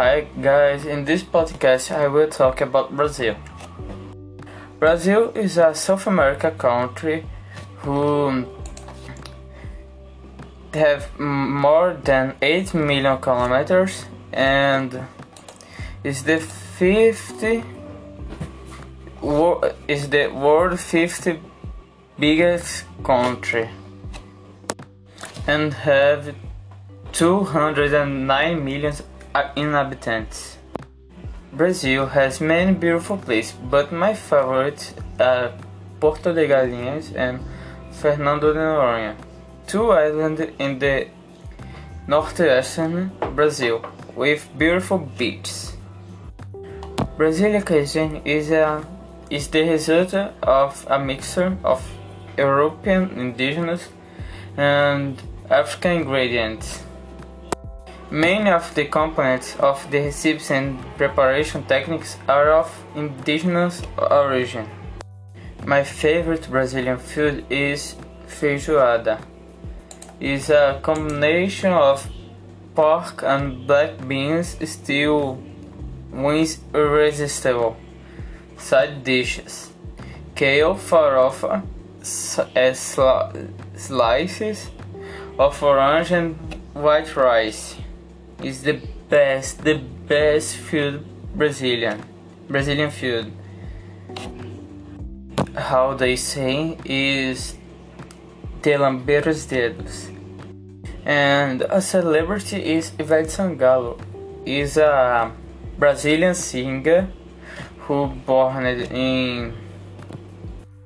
Hi 0.00 0.28
guys, 0.40 0.86
in 0.86 1.04
this 1.04 1.22
podcast 1.22 1.94
I 1.94 2.08
will 2.08 2.30
talk 2.30 2.62
about 2.62 2.96
Brazil. 2.96 3.34
Brazil 4.78 5.30
is 5.34 5.58
a 5.58 5.74
South 5.74 6.06
America 6.06 6.50
country 6.52 7.26
who 7.82 8.46
have 10.72 11.20
more 11.20 11.92
than 12.02 12.34
8 12.40 12.72
million 12.72 13.18
kilometers 13.18 14.06
and 14.32 15.06
is 16.02 16.22
the 16.22 16.38
50 16.38 17.62
is 19.86 20.08
the 20.08 20.28
world 20.28 20.80
50 20.80 21.42
biggest 22.18 22.84
country 23.04 23.68
and 25.46 25.74
have 25.74 26.34
209 27.12 28.64
million 28.64 28.94
inhabitants. 29.56 30.58
Brazil 31.52 32.06
has 32.06 32.40
many 32.40 32.72
beautiful 32.72 33.16
places, 33.16 33.54
but 33.70 33.92
my 33.92 34.14
favorites 34.14 34.94
are 35.18 35.52
Porto 36.00 36.32
de 36.32 36.46
Galinhas 36.46 37.14
and 37.14 37.40
Fernando 37.92 38.52
de 38.52 38.58
Noronha, 38.58 39.16
two 39.66 39.90
islands 39.90 40.40
in 40.58 40.78
the 40.78 41.08
northwestern 42.06 43.10
Brazil 43.34 43.84
with 44.16 44.48
beautiful 44.56 44.98
beaches. 44.98 45.76
Brazilian 47.16 47.62
cuisine 47.62 48.22
is 48.24 48.50
a 48.50 48.86
is 49.28 49.48
the 49.48 49.62
result 49.62 50.14
of 50.14 50.86
a 50.88 50.98
mixture 50.98 51.56
of 51.62 51.86
European, 52.36 53.10
indigenous, 53.18 53.88
and 54.56 55.22
African 55.48 56.02
ingredients. 56.02 56.82
Many 58.12 58.50
of 58.50 58.74
the 58.74 58.86
components 58.86 59.54
of 59.60 59.88
the 59.88 60.00
recipes 60.00 60.50
and 60.50 60.80
preparation 60.96 61.62
techniques 61.62 62.16
are 62.28 62.50
of 62.50 62.84
indigenous 62.96 63.82
origin. 63.96 64.68
My 65.64 65.84
favorite 65.84 66.50
Brazilian 66.50 66.98
food 66.98 67.44
is 67.48 67.94
feijoada. 68.26 69.20
It's 70.18 70.50
a 70.50 70.80
combination 70.82 71.72
of 71.72 72.04
pork 72.74 73.22
and 73.22 73.64
black 73.68 74.04
beans 74.08 74.56
still 74.68 75.40
wins 76.10 76.58
irresistible. 76.74 77.76
Side 78.58 79.04
dishes 79.04 79.70
Kale 80.34 80.74
farofa 80.74 81.62
as 82.56 82.98
uh, 82.98 83.32
slices 83.76 84.68
of 85.38 85.62
orange 85.62 86.10
and 86.10 86.34
white 86.74 87.14
rice 87.14 87.76
is 88.42 88.62
the 88.62 88.80
best, 89.08 89.64
the 89.64 89.74
best 90.08 90.56
food 90.56 91.04
Brazilian, 91.34 92.02
Brazilian 92.48 92.90
food. 92.90 93.32
How 95.54 95.94
they 95.94 96.16
say 96.16 96.76
is 96.84 97.56
de 98.62 98.76
lamber 98.76 99.26
os 99.26 99.46
dedos. 99.46 100.10
And 101.04 101.62
a 101.62 101.80
celebrity 101.80 102.56
is 102.76 102.90
Ivete 102.92 103.30
Sangalo, 103.30 103.98
is 104.44 104.76
a 104.76 105.32
Brazilian 105.78 106.34
singer 106.34 107.08
who 107.80 108.06
born 108.06 108.66
in 108.66 109.54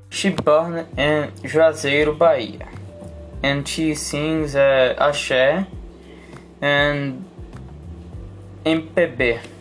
she 0.08 0.30
born 0.30 0.86
in 0.96 1.32
Juazeiro, 1.42 2.16
Bahia, 2.16 2.68
and 3.42 3.66
she 3.66 3.94
sings 3.96 4.54
uh, 4.54 4.94
axé 4.96 5.66
and 6.62 7.24
MPB. 8.64 9.53